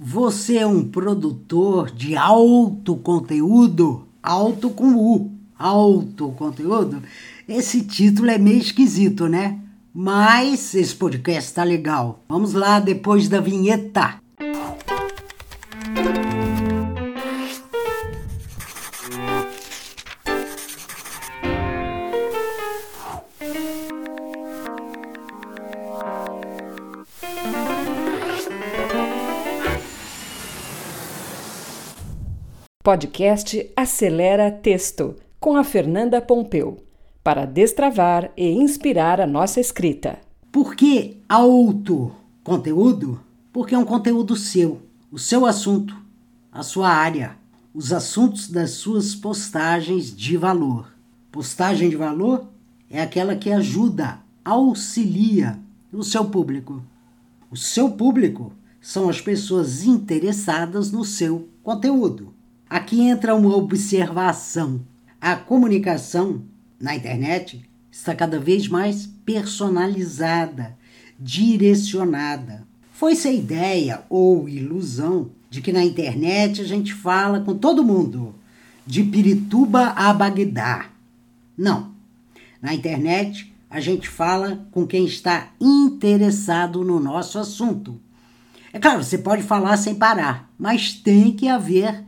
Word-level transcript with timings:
Você 0.00 0.58
é 0.58 0.66
um 0.66 0.84
produtor 0.84 1.90
de 1.90 2.16
alto 2.16 2.94
conteúdo? 2.98 4.06
Alto 4.22 4.70
com 4.70 4.94
U. 4.94 5.32
Alto 5.58 6.30
conteúdo? 6.38 7.02
Esse 7.48 7.82
título 7.82 8.30
é 8.30 8.38
meio 8.38 8.58
esquisito, 8.58 9.26
né? 9.26 9.58
Mas 9.92 10.72
esse 10.76 10.94
podcast 10.94 11.52
tá 11.52 11.64
legal. 11.64 12.22
Vamos 12.28 12.52
lá 12.52 12.78
depois 12.78 13.28
da 13.28 13.40
vinheta. 13.40 14.20
Podcast 32.88 33.70
Acelera 33.76 34.50
Texto, 34.50 35.14
com 35.38 35.56
a 35.56 35.62
Fernanda 35.62 36.22
Pompeu, 36.22 36.82
para 37.22 37.44
destravar 37.44 38.32
e 38.34 38.48
inspirar 38.48 39.20
a 39.20 39.26
nossa 39.26 39.60
escrita. 39.60 40.18
Por 40.50 40.74
que 40.74 41.18
alto 41.28 42.10
conteúdo? 42.42 43.20
Porque 43.52 43.74
é 43.74 43.78
um 43.78 43.84
conteúdo 43.84 44.34
seu, 44.36 44.80
o 45.12 45.18
seu 45.18 45.44
assunto, 45.44 45.94
a 46.50 46.62
sua 46.62 46.88
área, 46.88 47.36
os 47.74 47.92
assuntos 47.92 48.48
das 48.48 48.70
suas 48.70 49.14
postagens 49.14 50.16
de 50.16 50.38
valor. 50.38 50.90
Postagem 51.30 51.90
de 51.90 51.96
valor 51.96 52.48
é 52.88 53.02
aquela 53.02 53.36
que 53.36 53.52
ajuda, 53.52 54.18
auxilia 54.42 55.58
o 55.92 56.02
seu 56.02 56.24
público. 56.24 56.82
O 57.50 57.56
seu 57.56 57.90
público 57.90 58.50
são 58.80 59.10
as 59.10 59.20
pessoas 59.20 59.84
interessadas 59.84 60.90
no 60.90 61.04
seu 61.04 61.50
conteúdo. 61.62 62.37
Aqui 62.68 63.00
entra 63.00 63.34
uma 63.34 63.56
observação. 63.56 64.82
A 65.20 65.36
comunicação 65.36 66.42
na 66.78 66.94
internet 66.94 67.64
está 67.90 68.14
cada 68.14 68.38
vez 68.38 68.68
mais 68.68 69.06
personalizada, 69.24 70.76
direcionada. 71.18 72.66
Foi-se 72.92 73.26
a 73.26 73.32
ideia 73.32 74.02
ou 74.10 74.48
ilusão 74.48 75.30
de 75.48 75.62
que 75.62 75.72
na 75.72 75.82
internet 75.82 76.60
a 76.60 76.64
gente 76.64 76.92
fala 76.92 77.40
com 77.40 77.56
todo 77.56 77.84
mundo, 77.84 78.34
de 78.86 79.02
Pirituba 79.02 79.94
a 79.96 80.12
Bagdá. 80.12 80.90
Não. 81.56 81.92
Na 82.60 82.74
internet 82.74 83.52
a 83.70 83.80
gente 83.80 84.08
fala 84.08 84.66
com 84.70 84.86
quem 84.86 85.06
está 85.06 85.48
interessado 85.60 86.84
no 86.84 87.00
nosso 87.00 87.38
assunto. 87.38 87.98
É 88.72 88.78
claro, 88.78 89.02
você 89.02 89.16
pode 89.16 89.42
falar 89.42 89.76
sem 89.78 89.94
parar, 89.94 90.50
mas 90.58 90.92
tem 90.92 91.32
que 91.32 91.48
haver 91.48 92.04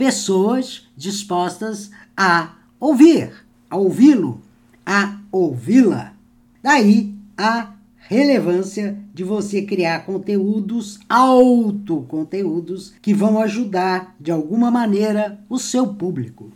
pessoas 0.00 0.88
dispostas 0.96 1.90
a 2.16 2.54
ouvir, 2.80 3.30
a 3.68 3.76
ouvi-lo, 3.76 4.40
a 4.86 5.20
ouvi-la. 5.30 6.14
Daí 6.62 7.14
a 7.36 7.74
relevância 7.98 8.98
de 9.12 9.22
você 9.22 9.60
criar 9.60 10.06
conteúdos, 10.06 10.98
autoconteúdos, 11.06 12.94
que 13.02 13.12
vão 13.12 13.38
ajudar 13.42 14.16
de 14.18 14.30
alguma 14.30 14.70
maneira 14.70 15.38
o 15.50 15.58
seu 15.58 15.88
público. 15.88 16.50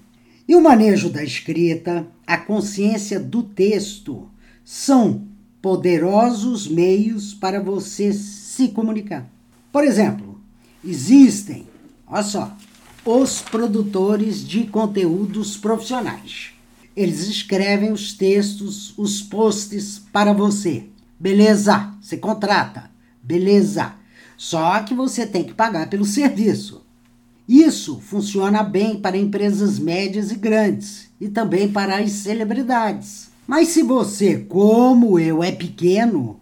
E 0.49 0.57
o 0.57 0.63
manejo 0.63 1.11
da 1.11 1.23
escrita, 1.23 2.07
a 2.27 2.39
consciência 2.39 3.21
do 3.21 3.43
texto, 3.43 4.27
são 4.65 5.21
poderosos 5.61 6.67
meios 6.67 7.35
para 7.35 7.61
você 7.61 8.11
se 8.11 8.69
comunicar. 8.69 9.29
Por 9.71 9.85
exemplo, 9.85 10.41
existem, 10.83 11.67
olha 12.07 12.23
só, 12.23 12.57
os 13.05 13.43
produtores 13.43 14.47
de 14.47 14.65
conteúdos 14.65 15.57
profissionais. 15.57 16.53
Eles 16.97 17.29
escrevem 17.29 17.93
os 17.93 18.15
textos, 18.15 18.97
os 18.97 19.21
posts 19.21 20.01
para 20.13 20.33
você. 20.33 20.85
Beleza, 21.21 21.93
você 22.01 22.17
contrata. 22.17 22.91
Beleza. 23.23 23.95
Só 24.37 24.81
que 24.83 24.95
você 24.95 25.27
tem 25.27 25.45
que 25.45 25.53
pagar 25.53 25.91
pelo 25.91 26.05
serviço. 26.05 26.83
Isso 27.47 28.01
funciona 28.01 28.63
bem 28.63 28.99
para 28.99 29.19
empresas 29.19 29.79
médias 29.79 30.31
e 30.31 30.37
grandes 30.37 31.11
e 31.21 31.29
também 31.29 31.69
para 31.69 31.99
as 31.99 32.11
celebridades. 32.11 33.29
Mas 33.47 33.69
se 33.69 33.83
você, 33.83 34.39
como 34.39 35.19
eu, 35.19 35.43
é 35.43 35.53
pequeno 35.53 36.41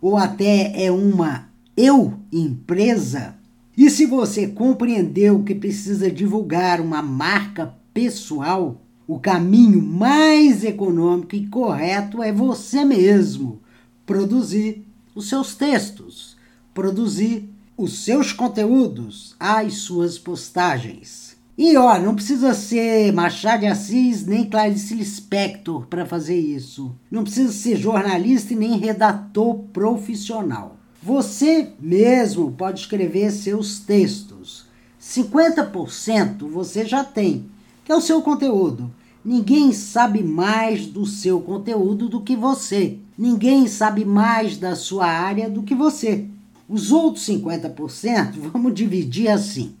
ou 0.00 0.16
até 0.16 0.72
é 0.84 0.90
uma 0.90 1.48
eu 1.76 2.14
empresa, 2.32 3.36
e 3.76 3.90
se 3.90 4.06
você 4.06 4.46
compreendeu 4.46 5.42
que 5.42 5.54
precisa 5.54 6.10
divulgar 6.10 6.80
uma 6.80 7.02
marca 7.02 7.74
pessoal, 7.92 8.80
o 9.06 9.18
caminho 9.18 9.82
mais 9.82 10.64
econômico 10.64 11.34
e 11.34 11.48
correto 11.48 12.22
é 12.22 12.32
você 12.32 12.84
mesmo 12.84 13.60
produzir 14.06 14.84
os 15.14 15.28
seus 15.28 15.54
textos, 15.56 16.36
produzir 16.72 17.48
os 17.76 18.04
seus 18.04 18.32
conteúdos, 18.32 19.34
as 19.38 19.74
suas 19.74 20.18
postagens. 20.18 21.36
E 21.56 21.76
ó, 21.76 21.98
não 21.98 22.14
precisa 22.14 22.52
ser 22.54 23.12
Machado 23.12 23.60
de 23.60 23.66
Assis 23.66 24.26
nem 24.26 24.48
Clarice 24.48 24.94
Lispector 24.94 25.86
para 25.86 26.06
fazer 26.06 26.38
isso. 26.38 26.94
Não 27.10 27.22
precisa 27.22 27.52
ser 27.52 27.76
jornalista 27.76 28.52
e 28.52 28.56
nem 28.56 28.78
redator 28.78 29.58
profissional. 29.72 30.73
Você 31.06 31.68
mesmo 31.78 32.50
pode 32.52 32.80
escrever 32.80 33.30
seus 33.30 33.78
textos. 33.78 34.64
50% 34.98 36.48
você 36.48 36.86
já 36.86 37.04
tem, 37.04 37.44
que 37.84 37.92
é 37.92 37.94
o 37.94 38.00
seu 38.00 38.22
conteúdo. 38.22 38.90
Ninguém 39.22 39.70
sabe 39.70 40.22
mais 40.22 40.86
do 40.86 41.04
seu 41.04 41.42
conteúdo 41.42 42.08
do 42.08 42.22
que 42.22 42.34
você. 42.34 42.96
Ninguém 43.18 43.68
sabe 43.68 44.02
mais 44.02 44.56
da 44.56 44.74
sua 44.74 45.04
área 45.04 45.50
do 45.50 45.62
que 45.62 45.74
você. 45.74 46.24
Os 46.66 46.90
outros 46.90 47.28
50% 47.28 48.36
vamos 48.50 48.72
dividir 48.72 49.28
assim: 49.28 49.74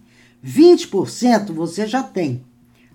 20% 0.46 1.52
você 1.52 1.86
já 1.86 2.02
tem. 2.02 2.42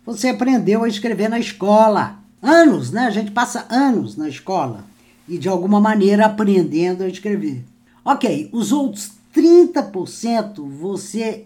Você 0.06 0.30
aprendeu 0.30 0.84
a 0.84 0.88
escrever 0.88 1.30
na 1.30 1.40
escola. 1.40 2.20
Anos, 2.44 2.92
né? 2.92 3.08
A 3.08 3.10
gente 3.10 3.32
passa 3.32 3.66
anos 3.72 4.16
na 4.16 4.30
escola 4.30 4.86
e 5.28 5.40
de 5.40 5.50
alguma 5.50 5.82
maneira 5.82 6.28
aprendendo 6.28 7.02
a 7.02 7.08
escrever. 7.08 7.66
Ok, 8.12 8.50
os 8.52 8.72
outros 8.72 9.12
30% 9.36 10.68
você 10.68 11.46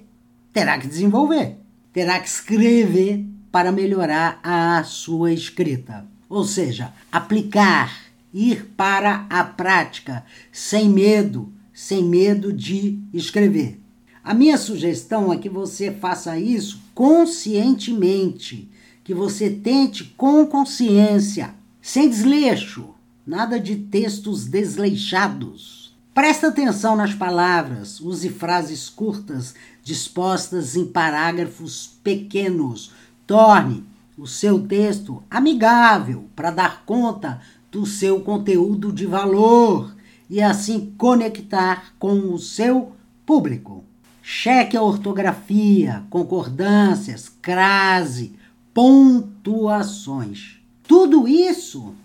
terá 0.53 0.79
que 0.79 0.87
desenvolver, 0.87 1.57
terá 1.91 2.17
que 2.21 2.29
escrever 2.29 3.25
para 3.51 3.69
melhorar 3.69 4.39
a 4.41 4.81
sua 4.85 5.33
escrita. 5.33 6.07
Ou 6.29 6.45
seja, 6.45 6.93
aplicar, 7.11 7.93
ir 8.33 8.63
para 8.77 9.27
a 9.29 9.43
prática, 9.43 10.23
sem 10.53 10.87
medo, 10.87 11.51
sem 11.73 12.01
medo 12.01 12.53
de 12.53 12.97
escrever. 13.13 13.81
A 14.23 14.33
minha 14.33 14.57
sugestão 14.57 15.33
é 15.33 15.37
que 15.37 15.49
você 15.49 15.91
faça 15.91 16.39
isso 16.39 16.81
conscientemente, 16.95 18.71
que 19.03 19.13
você 19.13 19.49
tente 19.49 20.05
com 20.15 20.45
consciência, 20.45 21.53
sem 21.81 22.09
desleixo, 22.09 22.85
nada 23.27 23.59
de 23.59 23.75
textos 23.75 24.45
desleixados. 24.47 25.82
Presta 26.13 26.49
atenção 26.49 26.95
nas 26.95 27.15
palavras, 27.15 27.99
use 27.99 28.29
frases 28.29 28.87
curtas 28.87 29.55
dispostas 29.83 30.75
em 30.75 30.85
parágrafos 30.85 31.97
pequenos. 32.03 32.91
Torne 33.25 33.83
o 34.15 34.27
seu 34.27 34.59
texto 34.67 35.23
amigável 35.27 36.25
para 36.35 36.51
dar 36.51 36.83
conta 36.85 37.41
do 37.71 37.83
seu 37.87 38.21
conteúdo 38.21 38.93
de 38.93 39.07
valor 39.07 39.95
e 40.29 40.39
assim 40.39 40.93
conectar 40.99 41.95
com 41.97 42.31
o 42.31 42.37
seu 42.37 42.91
público. 43.25 43.83
Cheque 44.21 44.77
a 44.77 44.83
ortografia, 44.83 46.03
concordâncias, 46.11 47.27
crase, 47.41 48.35
pontuações. 48.71 50.59
Tudo 50.87 51.27
isso, 51.27 51.95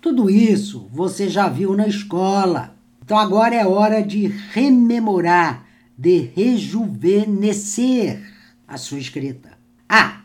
tudo 0.00 0.30
isso 0.30 0.86
você 0.92 1.28
já 1.28 1.48
viu 1.48 1.74
na 1.74 1.88
escola 1.88 2.75
então 3.06 3.16
agora 3.16 3.54
é 3.54 3.64
hora 3.64 4.02
de 4.02 4.26
rememorar, 4.26 5.64
de 5.96 6.28
rejuvenescer 6.34 8.20
a 8.66 8.76
sua 8.76 8.98
escrita. 8.98 9.50
Ah, 9.88 10.22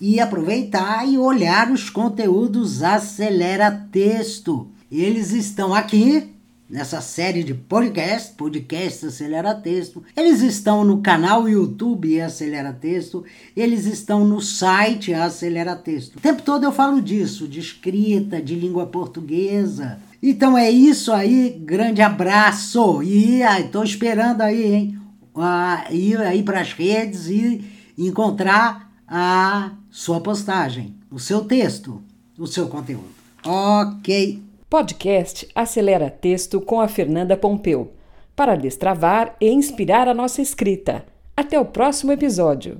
e 0.00 0.18
aproveitar 0.18 1.08
e 1.08 1.16
olhar 1.16 1.70
os 1.70 1.88
conteúdos 1.88 2.82
Acelera 2.82 3.70
Texto. 3.92 4.66
Eles 4.90 5.30
estão 5.30 5.72
aqui 5.72 6.32
nessa 6.68 7.00
série 7.00 7.44
de 7.44 7.54
podcast, 7.54 8.32
podcast 8.34 9.06
Acelera 9.06 9.54
Texto. 9.54 10.02
Eles 10.16 10.42
estão 10.42 10.84
no 10.84 11.00
canal 11.00 11.48
YouTube 11.48 12.20
Acelera 12.20 12.72
Texto, 12.72 13.24
eles 13.56 13.86
estão 13.86 14.26
no 14.26 14.40
site 14.40 15.14
Acelera 15.14 15.76
Texto. 15.76 16.16
O 16.16 16.20
tempo 16.20 16.42
todo 16.42 16.64
eu 16.64 16.72
falo 16.72 17.00
disso, 17.00 17.46
de 17.46 17.60
escrita, 17.60 18.42
de 18.42 18.56
língua 18.56 18.84
portuguesa, 18.84 20.00
então 20.22 20.56
é 20.56 20.70
isso 20.70 21.12
aí, 21.12 21.50
grande 21.50 22.02
abraço. 22.02 23.02
E 23.02 23.42
estou 23.42 23.84
esperando 23.84 24.42
aí, 24.42 24.74
hein? 24.74 24.98
ir 25.90 26.18
aí 26.18 26.42
para 26.42 26.60
as 26.60 26.72
redes 26.72 27.26
e 27.26 27.64
encontrar 27.98 28.90
a 29.06 29.72
sua 29.90 30.20
postagem, 30.20 30.94
o 31.10 31.18
seu 31.18 31.44
texto, 31.44 32.02
o 32.38 32.46
seu 32.46 32.68
conteúdo. 32.68 33.14
Ok. 33.44 34.42
Podcast 34.68 35.46
Acelera 35.54 36.10
Texto 36.10 36.60
com 36.60 36.80
a 36.80 36.88
Fernanda 36.88 37.36
Pompeu 37.36 37.92
para 38.34 38.56
destravar 38.56 39.34
e 39.40 39.48
inspirar 39.48 40.08
a 40.08 40.14
nossa 40.14 40.42
escrita. 40.42 41.04
Até 41.36 41.58
o 41.58 41.64
próximo 41.64 42.12
episódio. 42.12 42.78